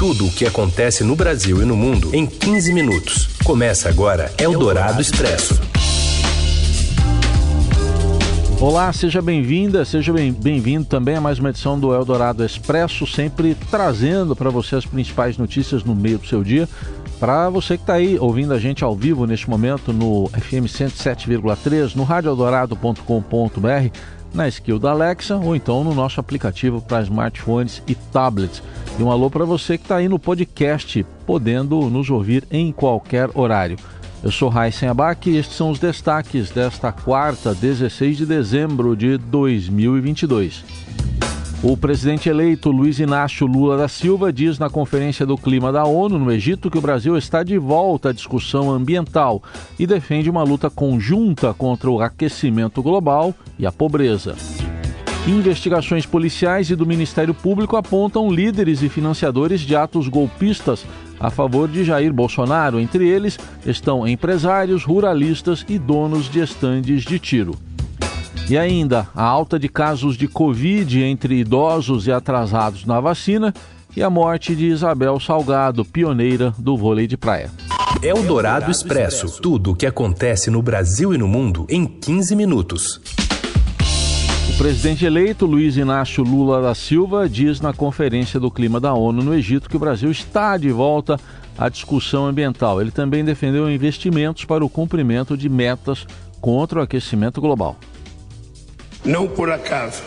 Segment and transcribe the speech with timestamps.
[0.00, 3.28] Tudo o que acontece no Brasil e no mundo em 15 minutos.
[3.44, 5.60] Começa agora Eldorado Expresso.
[8.58, 14.34] Olá, seja bem-vinda, seja bem-vindo também a mais uma edição do Eldorado Expresso, sempre trazendo
[14.34, 16.66] para você as principais notícias no meio do seu dia.
[17.18, 21.94] Para você que está aí ouvindo a gente ao vivo neste momento no FM 107,3,
[21.94, 23.90] no radioeldorado.com.br,
[24.32, 28.62] na skill da Alexa ou então no nosso aplicativo para smartphones e tablets.
[28.98, 33.30] E um alô para você que está aí no podcast, podendo nos ouvir em qualquer
[33.34, 33.76] horário.
[34.22, 39.16] Eu sou Raíssen Abac e estes são os destaques desta quarta, 16 de dezembro de
[39.16, 40.62] 2022.
[41.62, 46.18] O presidente eleito Luiz Inácio Lula da Silva diz na Conferência do Clima da ONU
[46.18, 49.42] no Egito que o Brasil está de volta à discussão ambiental
[49.78, 54.36] e defende uma luta conjunta contra o aquecimento global e a pobreza.
[55.28, 60.86] Investigações policiais e do Ministério Público apontam líderes e financiadores de atos golpistas
[61.20, 62.80] a favor de Jair Bolsonaro.
[62.80, 67.54] Entre eles estão empresários, ruralistas e donos de estandes de tiro.
[68.48, 73.54] E ainda a alta de casos de Covid entre idosos e atrasados na vacina
[73.96, 77.50] e a morte de Isabel Salgado, pioneira do vôlei de praia.
[78.02, 79.40] É o Dourado Expresso.
[79.42, 83.00] Tudo o que acontece no Brasil e no mundo em 15 minutos.
[84.48, 89.22] O presidente eleito Luiz Inácio Lula da Silva diz na Conferência do Clima da ONU
[89.22, 91.18] no Egito que o Brasil está de volta
[91.58, 92.80] à discussão ambiental.
[92.80, 96.06] Ele também defendeu investimentos para o cumprimento de metas
[96.40, 97.76] contra o aquecimento global.
[99.04, 100.02] Não por acaso,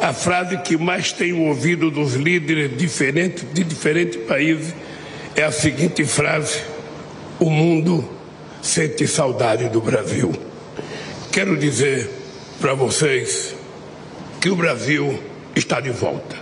[0.00, 4.74] a frase que mais tenho ouvido dos líderes diferentes, de diferentes países
[5.34, 6.60] é a seguinte frase:
[7.40, 8.08] O mundo
[8.60, 10.32] sente saudade do Brasil.
[11.32, 12.10] Quero dizer
[12.60, 13.54] para vocês
[14.40, 15.18] que o Brasil
[15.54, 16.36] está de volta.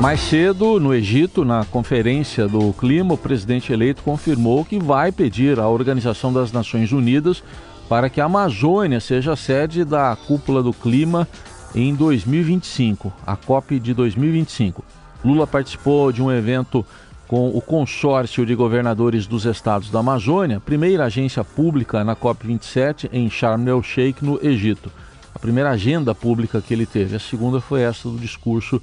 [0.00, 5.58] Mais cedo, no Egito, na conferência do clima, o presidente eleito confirmou que vai pedir
[5.60, 7.42] à Organização das Nações Unidas
[7.88, 11.28] para que a Amazônia seja sede da cúpula do clima
[11.74, 14.84] em 2025, a COP de 2025.
[15.24, 16.84] Lula participou de um evento
[17.26, 23.28] com o consórcio de governadores dos estados da Amazônia, primeira agência pública na COP27 em
[23.30, 24.90] Sharm el-Sheikh, no Egito
[25.34, 27.16] a primeira agenda pública que ele teve.
[27.16, 28.80] A segunda foi essa do discurso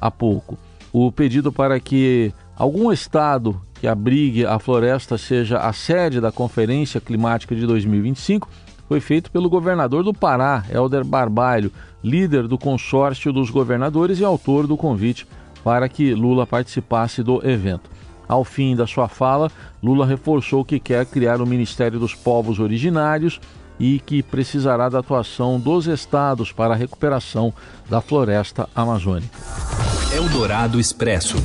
[0.00, 0.58] há pouco.
[0.92, 7.00] O pedido para que algum estado que abrigue a floresta seja a sede da Conferência
[7.00, 8.46] Climática de 2025
[8.86, 11.72] foi feito pelo governador do Pará, Helder Barbalho,
[12.04, 15.26] líder do consórcio dos governadores e autor do convite
[15.64, 17.88] para que Lula participasse do evento.
[18.28, 19.50] Ao fim da sua fala,
[19.82, 23.40] Lula reforçou que quer criar o Ministério dos Povos Originários
[23.78, 27.54] e que precisará da atuação dos estados para a recuperação
[27.88, 29.30] da floresta amazônica.
[30.14, 31.38] Eldorado Expresso.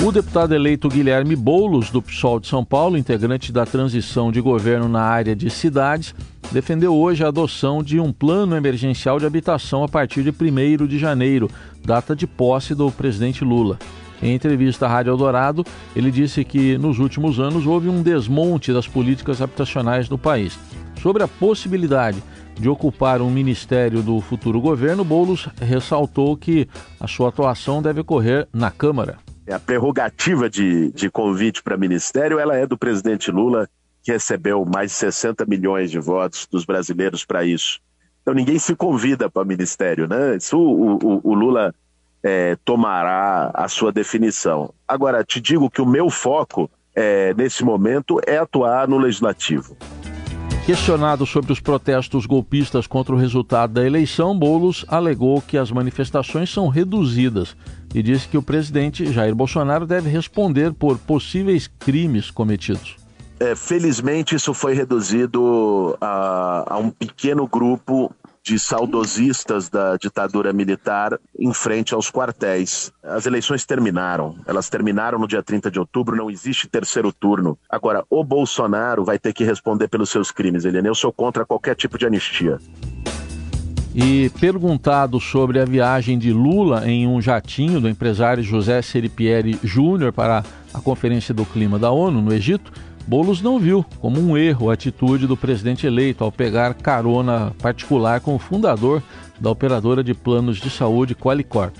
[0.00, 4.88] O deputado eleito Guilherme Boulos, do PSOL de São Paulo, integrante da transição de governo
[4.88, 6.14] na área de cidades,
[6.52, 11.00] defendeu hoje a adoção de um plano emergencial de habitação a partir de 1 de
[11.00, 11.50] janeiro,
[11.84, 13.76] data de posse do presidente Lula.
[14.22, 15.66] Em entrevista à Rádio Eldorado,
[15.96, 20.56] ele disse que nos últimos anos houve um desmonte das políticas habitacionais no país.
[21.02, 22.22] Sobre a possibilidade
[22.54, 26.68] de ocupar um ministério do futuro governo, Boulos ressaltou que
[27.00, 29.27] a sua atuação deve ocorrer na Câmara.
[29.50, 33.68] A prerrogativa de, de convite para ministério ela é do presidente Lula,
[34.02, 37.80] que recebeu mais de 60 milhões de votos dos brasileiros para isso.
[38.22, 40.36] Então ninguém se convida para ministério, né?
[40.36, 41.74] Isso o, o, o Lula
[42.22, 44.72] é, tomará a sua definição.
[44.86, 49.76] Agora, te digo que o meu foco é, nesse momento é atuar no legislativo.
[50.66, 56.52] Questionado sobre os protestos golpistas contra o resultado da eleição, Bolos alegou que as manifestações
[56.52, 57.56] são reduzidas
[57.94, 62.96] e disse que o presidente Jair Bolsonaro deve responder por possíveis crimes cometidos.
[63.40, 68.12] É, felizmente, isso foi reduzido a, a um pequeno grupo
[68.42, 72.90] de saudosistas da ditadura militar em frente aos quartéis.
[73.02, 74.36] As eleições terminaram.
[74.46, 77.58] Elas terminaram no dia 30 de outubro, não existe terceiro turno.
[77.68, 80.88] Agora, o Bolsonaro vai ter que responder pelos seus crimes, Eliane.
[80.88, 82.58] Eu sou contra qualquer tipo de anistia.
[83.94, 90.12] E perguntado sobre a viagem de Lula em um jatinho do empresário José Seripieri Júnior
[90.12, 92.70] para a Conferência do Clima da ONU no Egito,
[93.08, 98.20] Bolos não viu como um erro a atitude do presidente eleito ao pegar carona particular
[98.20, 99.02] com o fundador
[99.40, 101.74] da operadora de planos de saúde Qualicorp.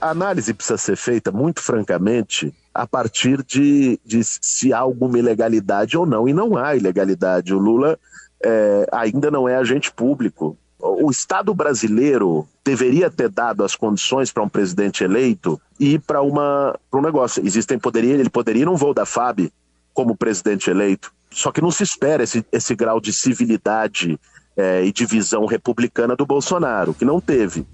[0.00, 5.98] A análise precisa ser feita, muito francamente, a partir de, de se há alguma ilegalidade
[5.98, 6.28] ou não.
[6.28, 7.52] E não há ilegalidade.
[7.52, 7.98] O Lula
[8.42, 10.56] é, ainda não é agente público.
[10.82, 16.78] O Estado brasileiro deveria ter dado as condições para um presidente eleito e para uma
[16.90, 17.44] para um negócio.
[17.44, 19.50] Existem poderia ele poderia ir voo da FAB
[19.92, 21.12] como presidente eleito.
[21.30, 24.18] Só que não se espera esse, esse grau de civilidade
[24.56, 27.64] é, e divisão republicana do Bolsonaro, que não teve.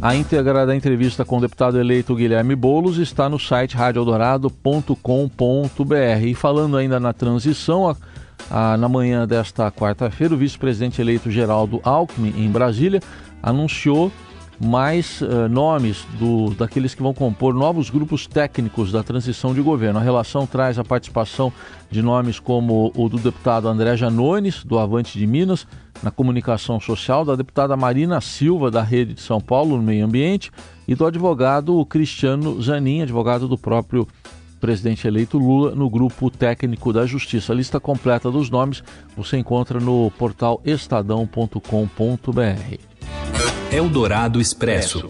[0.00, 6.24] A íntegra da entrevista com o deputado eleito Guilherme Boulos está no site radioeldorado.com.br.
[6.24, 7.96] E falando ainda na transição, a,
[8.50, 13.00] a, na manhã desta quarta-feira, o vice-presidente eleito Geraldo Alckmin, em Brasília,
[13.42, 14.10] anunciou
[14.60, 20.00] mais uh, nomes do, daqueles que vão compor novos grupos técnicos da transição de governo.
[20.00, 21.52] A relação traz a participação
[21.90, 25.66] de nomes como o do deputado André Janones, do Avante de Minas,
[26.02, 30.50] na comunicação social, da deputada Marina Silva, da Rede de São Paulo, no meio ambiente,
[30.86, 34.06] e do advogado Cristiano Zanin, advogado do próprio
[34.58, 37.52] presidente eleito Lula, no grupo técnico da Justiça.
[37.52, 38.82] A lista completa dos nomes
[39.16, 41.60] você encontra no portal estadão.com.br.
[43.70, 45.06] Eldorado Expresso.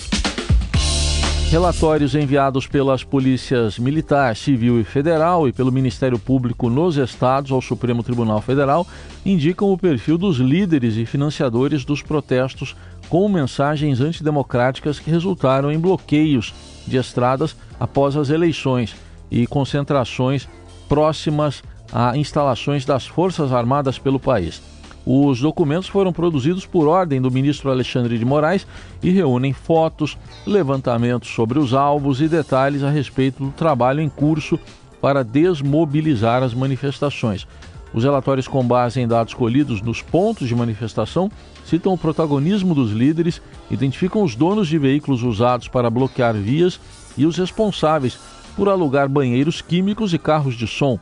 [1.51, 7.63] Relatórios enviados pelas polícias militar, civil e federal e pelo Ministério Público nos estados ao
[7.63, 8.87] Supremo Tribunal Federal
[9.25, 12.77] indicam o perfil dos líderes e financiadores dos protestos
[13.09, 16.53] com mensagens antidemocráticas que resultaram em bloqueios
[16.87, 18.95] de estradas após as eleições
[19.31, 20.49] e concentrações
[20.89, 24.63] próximas a instalações das Forças Armadas pelo país.
[25.11, 28.67] Os documentos foram produzidos por ordem do ministro Alexandre de Moraes
[29.03, 34.61] e reúnem fotos, levantamentos sobre os alvos e detalhes a respeito do trabalho em curso
[35.01, 37.47] para desmobilizar as manifestações.
[37.95, 41.31] Os relatórios, com base em dados colhidos nos pontos de manifestação,
[41.65, 43.41] citam o protagonismo dos líderes,
[43.71, 46.79] identificam os donos de veículos usados para bloquear vias
[47.17, 48.19] e os responsáveis
[48.59, 50.99] por alugar banheiros químicos e carros de som.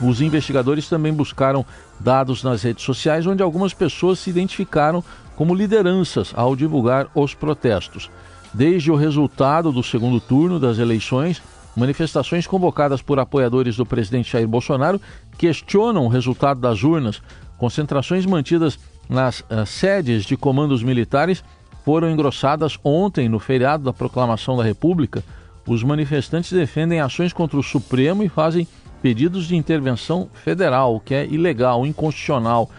[0.00, 1.66] Os investigadores também buscaram
[1.98, 5.02] dados nas redes sociais, onde algumas pessoas se identificaram
[5.34, 8.08] como lideranças ao divulgar os protestos.
[8.54, 11.42] Desde o resultado do segundo turno das eleições,
[11.74, 15.00] manifestações convocadas por apoiadores do presidente Jair Bolsonaro
[15.36, 17.20] questionam o resultado das urnas.
[17.58, 18.78] Concentrações mantidas
[19.08, 21.42] nas uh, sedes de comandos militares
[21.84, 25.24] foram engrossadas ontem no feriado da proclamação da República.
[25.68, 28.66] Os manifestantes defendem ações contra o Supremo e fazem
[29.02, 32.70] pedidos de intervenção federal, o que é ilegal, inconstitucional.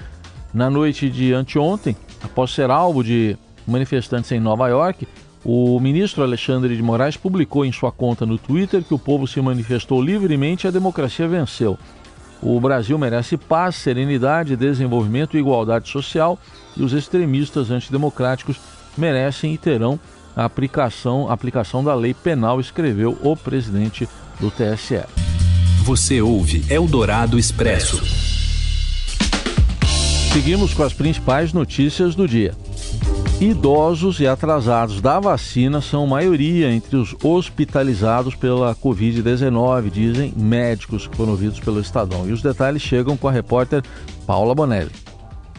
[0.51, 3.37] Na noite de anteontem, após ser alvo de
[3.67, 5.07] manifestantes em Nova York,
[5.45, 9.39] o ministro Alexandre de Moraes publicou em sua conta no Twitter que o povo se
[9.39, 11.77] manifestou livremente e a democracia venceu.
[12.41, 16.39] O Brasil merece paz, serenidade, desenvolvimento e igualdade social
[16.75, 18.59] e os extremistas antidemocráticos
[18.97, 19.99] merecem e terão
[20.35, 24.07] a aplicação, aplicação da lei penal, escreveu o presidente
[24.39, 25.03] do TSE.
[25.83, 28.03] Você ouve Eldorado Expresso.
[30.31, 32.53] Seguimos com as principais notícias do dia.
[33.41, 41.15] Idosos e atrasados da vacina são maioria entre os hospitalizados pela Covid-19, dizem médicos que
[41.15, 42.27] foram ouvidos pelo Estadão.
[42.27, 43.81] E os detalhes chegam com a repórter
[44.27, 44.91] Paula Bonelli.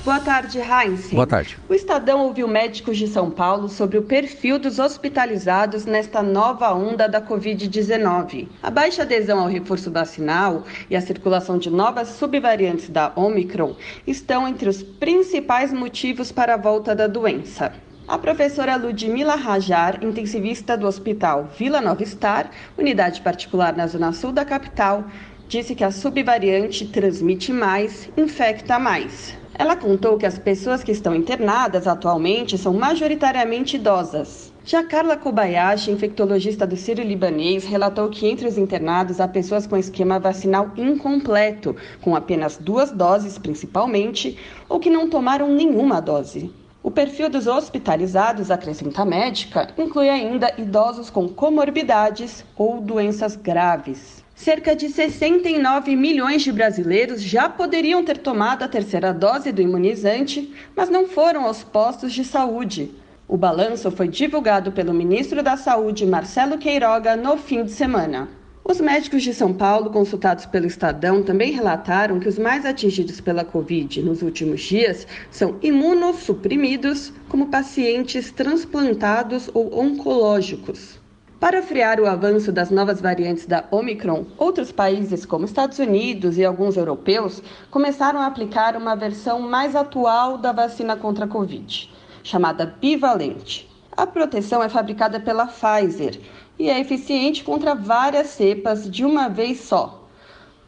[0.02, 1.10] Boa tarde, Heinz.
[1.10, 1.58] Boa tarde.
[1.68, 7.06] O Estadão ouviu médicos de São Paulo sobre o perfil dos hospitalizados nesta nova onda
[7.06, 8.48] da Covid-19.
[8.62, 13.76] A baixa adesão ao reforço vacinal e a circulação de novas subvariantes da Omicron
[14.06, 17.70] estão entre os principais motivos para a volta da doença.
[18.08, 24.32] A professora Ludmila Rajar, intensivista do Hospital Vila Nova Star, unidade particular na zona sul
[24.32, 25.04] da capital,
[25.46, 29.38] disse que a subvariante transmite mais, infecta mais.
[29.60, 34.50] Ela contou que as pessoas que estão internadas atualmente são majoritariamente idosas.
[34.64, 39.76] Já Carla Kobayashi, infectologista do Sírio Libanês, relatou que entre os internados há pessoas com
[39.76, 46.50] esquema vacinal incompleto, com apenas duas doses principalmente, ou que não tomaram nenhuma dose.
[46.82, 54.24] O perfil dos hospitalizados, acrescenta a médica, inclui ainda idosos com comorbidades ou doenças graves.
[54.42, 60.50] Cerca de 69 milhões de brasileiros já poderiam ter tomado a terceira dose do imunizante,
[60.74, 62.90] mas não foram aos postos de saúde.
[63.28, 68.30] O balanço foi divulgado pelo ministro da Saúde, Marcelo Queiroga, no fim de semana.
[68.64, 73.44] Os médicos de São Paulo, consultados pelo Estadão, também relataram que os mais atingidos pela
[73.44, 80.99] Covid nos últimos dias são imunossuprimidos, como pacientes transplantados ou oncológicos.
[81.40, 86.44] Para frear o avanço das novas variantes da Omicron, outros países, como Estados Unidos e
[86.44, 91.90] alguns europeus, começaram a aplicar uma versão mais atual da vacina contra a Covid,
[92.22, 93.66] chamada bivalente.
[93.96, 96.20] A proteção é fabricada pela Pfizer
[96.58, 100.06] e é eficiente contra várias cepas de uma vez só.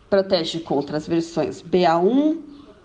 [0.09, 2.39] Protege contra as versões BA1,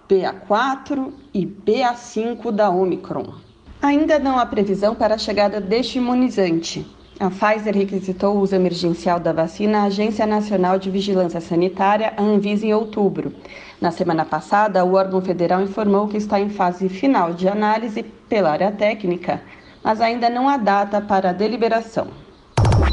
[0.10, 3.34] BA4 e BA5 da Omicron.
[3.82, 6.97] Ainda não há previsão para a chegada deste imunizante.
[7.20, 12.22] A Pfizer requisitou o uso emergencial da vacina à Agência Nacional de Vigilância Sanitária, a
[12.22, 13.34] Anvisa, em outubro.
[13.82, 18.52] Na semana passada, o órgão federal informou que está em fase final de análise pela
[18.52, 19.42] área técnica,
[19.84, 22.08] mas ainda não há data para a deliberação.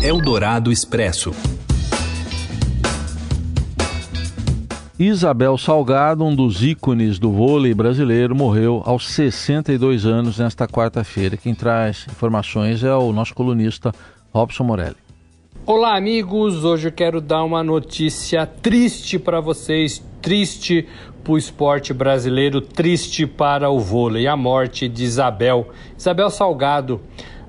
[0.03, 1.33] Eldorado Expresso.
[4.97, 11.37] Isabel Salgado, um dos ícones do vôlei brasileiro, morreu aos 62 anos nesta quarta-feira.
[11.37, 13.93] Quem traz informações é o nosso colunista
[14.33, 14.95] Robson Morelli.
[15.67, 16.65] Olá, amigos.
[16.65, 20.87] Hoje eu quero dar uma notícia triste para vocês, triste
[21.25, 24.29] para o esporte brasileiro, triste para o vôlei.
[24.29, 27.01] A morte de Isabel, Isabel Salgado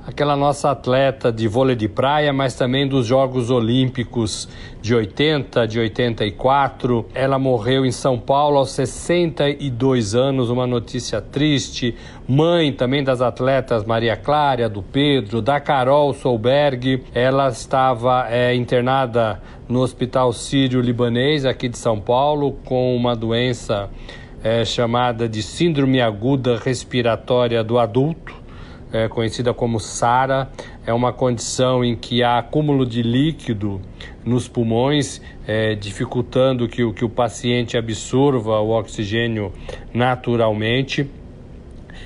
[0.05, 4.47] aquela nossa atleta de vôlei de praia, mas também dos Jogos Olímpicos
[4.79, 7.05] de 80, de 84.
[7.13, 11.95] Ela morreu em São Paulo aos 62 anos, uma notícia triste.
[12.27, 17.03] Mãe também das atletas Maria Clara, do Pedro, da Carol Solberg.
[17.13, 23.89] Ela estava é, internada no Hospital Sírio-Libanês, aqui de São Paulo, com uma doença
[24.43, 28.44] é, chamada de Síndrome Aguda Respiratória do Adulto
[28.95, 30.49] é, conhecida como SARA,
[30.87, 33.81] é uma condição em que há acúmulo de líquido
[34.23, 39.51] nos pulmões, é, dificultando que, que o paciente absorva o oxigênio
[39.93, 41.09] naturalmente.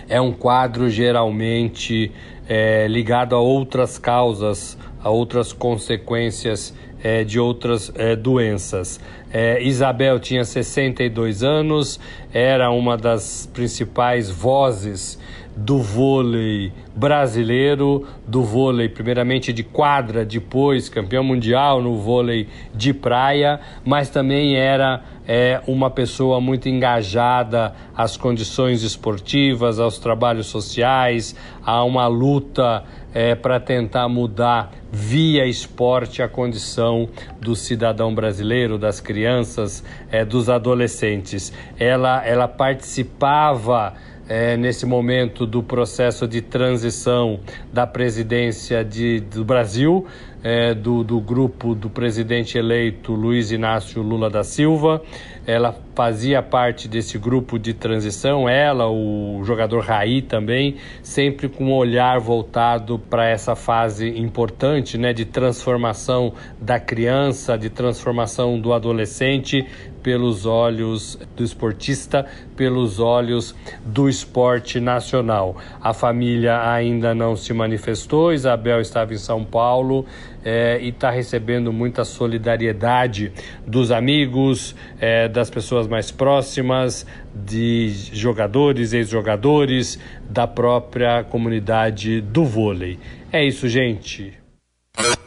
[0.07, 2.11] É um quadro geralmente
[2.47, 8.99] é, ligado a outras causas, a outras consequências é, de outras é, doenças.
[9.31, 11.99] É, Isabel tinha 62 anos,
[12.33, 15.19] era uma das principais vozes
[15.63, 23.59] do vôlei brasileiro, do vôlei primeiramente de quadra, depois campeão mundial no vôlei de praia,
[23.83, 31.83] mas também era é, uma pessoa muito engajada às condições esportivas, aos trabalhos sociais, a
[31.83, 39.83] uma luta é, para tentar mudar via esporte a condição do cidadão brasileiro, das crianças,
[40.09, 41.51] é, dos adolescentes.
[41.77, 43.93] Ela, ela participava
[44.29, 47.39] é, nesse momento do processo de transição
[47.73, 50.05] da presidência de, do Brasil,
[50.43, 55.01] é, do, do grupo do presidente eleito Luiz Inácio Lula da Silva.
[55.45, 61.73] Ela fazia parte desse grupo de transição, ela, o jogador Raí também, sempre com um
[61.73, 69.65] olhar voltado para essa fase importante né, de transformação da criança, de transformação do adolescente
[70.01, 72.25] pelos olhos do esportista,
[72.55, 75.57] pelos olhos do esporte nacional.
[75.81, 80.05] A família ainda não se manifestou, Isabel estava em São Paulo
[80.43, 83.31] é, e está recebendo muita solidariedade
[83.65, 92.99] dos amigos, é, das pessoas mais próximas, de jogadores, ex-jogadores, da própria comunidade do vôlei.
[93.31, 94.33] É isso, gente.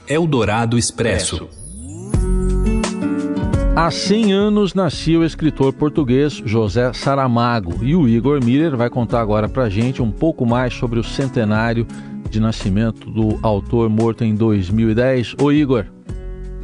[0.09, 1.62] Eldorado Expresso.
[3.75, 9.23] Há 100 anos nascia o escritor português José Saramago e o Igor Miller vai contar
[9.23, 11.87] agora pra gente um pouco mais sobre o centenário
[12.29, 15.37] de nascimento do autor morto em 2010.
[15.41, 15.87] Ô Igor.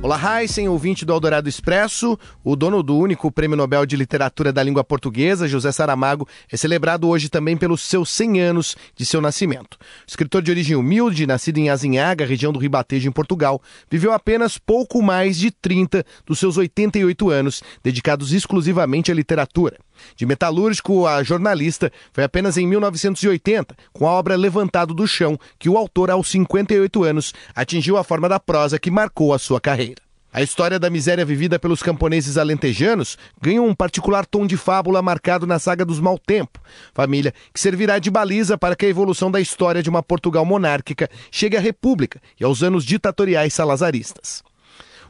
[0.01, 2.17] Olá, Heisen, ouvinte do Eldorado Expresso.
[2.45, 7.09] O dono do único Prêmio Nobel de Literatura da Língua Portuguesa, José Saramago, é celebrado
[7.09, 9.77] hoje também pelos seus 100 anos de seu nascimento.
[10.07, 15.03] escritor de origem humilde, nascido em Azinhaga, região do Ribatejo, em Portugal, viveu apenas pouco
[15.03, 19.79] mais de 30 dos seus 88 anos, dedicados exclusivamente à literatura.
[20.17, 25.69] De metalúrgico a jornalista, foi apenas em 1980, com a obra Levantado do Chão, que
[25.69, 30.09] o autor, aos 58 anos, atingiu a forma da prosa que marcou a sua carreira.
[30.31, 35.47] A história da miséria vivida pelos camponeses alentejanos ganha um particular tom de fábula marcado
[35.47, 36.61] na saga dos Mal Tempo,
[36.93, 41.09] família que servirá de baliza para que a evolução da história de uma Portugal monárquica
[41.31, 44.43] chegue à República e aos anos ditatoriais salazaristas.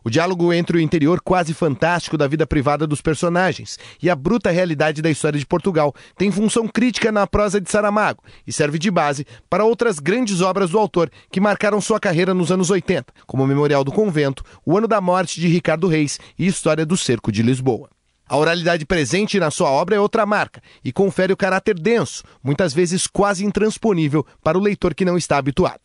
[0.05, 4.51] O diálogo entre o interior quase fantástico da vida privada dos personagens e a bruta
[4.51, 8.91] realidade da história de Portugal tem função crítica na prosa de Saramago e serve de
[8.91, 13.47] base para outras grandes obras do autor que marcaram sua carreira nos anos 80, como
[13.47, 17.43] Memorial do Convento, O Ano da Morte de Ricardo Reis e História do Cerco de
[17.43, 17.89] Lisboa.
[18.29, 22.75] A oralidade presente na sua obra é outra marca e confere o caráter denso, muitas
[22.75, 25.81] vezes quase intransponível para o leitor que não está habituado.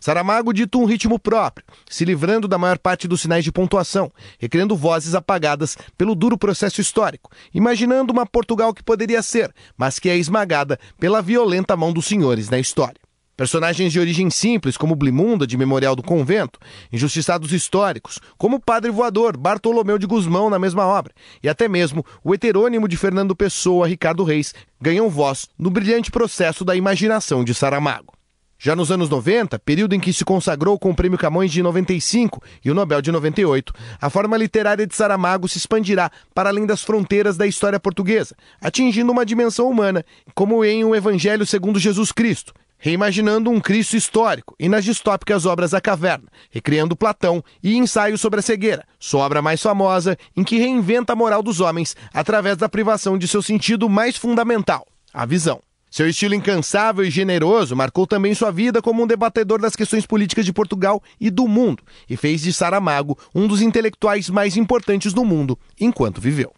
[0.00, 4.76] Saramago dita um ritmo próprio, se livrando da maior parte dos sinais de pontuação, recriando
[4.76, 10.16] vozes apagadas pelo duro processo histórico, imaginando uma Portugal que poderia ser, mas que é
[10.16, 13.00] esmagada pela violenta mão dos senhores na história.
[13.38, 16.58] Personagens de origem simples, como Blimunda, de Memorial do Convento,
[16.92, 22.04] injustiçados históricos, como o Padre Voador, Bartolomeu de Guzmão, na mesma obra, e até mesmo
[22.24, 27.54] o heterônimo de Fernando Pessoa, Ricardo Reis, ganham voz no brilhante processo da imaginação de
[27.54, 28.17] Saramago.
[28.60, 32.42] Já nos anos 90, período em que se consagrou com o Prêmio Camões de 95
[32.64, 36.82] e o Nobel de 98, a forma literária de Saramago se expandirá para além das
[36.82, 42.52] fronteiras da história portuguesa, atingindo uma dimensão humana, como em O Evangelho segundo Jesus Cristo,
[42.78, 48.40] reimaginando um Cristo histórico, e nas distópicas obras A Caverna, recriando Platão e Ensaio sobre
[48.40, 52.68] a Cegueira, sua obra mais famosa, em que reinventa a moral dos homens através da
[52.68, 54.84] privação de seu sentido mais fundamental,
[55.14, 55.60] a visão.
[55.98, 60.44] Seu estilo incansável e generoso marcou também sua vida como um debatedor das questões políticas
[60.44, 65.24] de Portugal e do mundo, e fez de Saramago um dos intelectuais mais importantes do
[65.24, 66.52] mundo enquanto viveu.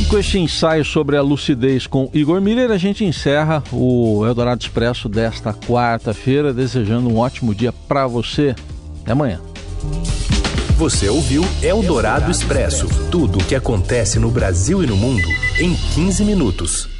[0.00, 4.62] E com este ensaio sobre a lucidez com Igor Miller, a gente encerra o Eldorado
[4.62, 8.56] Expresso desta quarta-feira, desejando um ótimo dia para você.
[9.02, 9.42] Até amanhã.
[10.78, 15.28] Você ouviu Eldorado Expresso tudo o que acontece no Brasil e no mundo
[15.60, 16.97] em 15 minutos.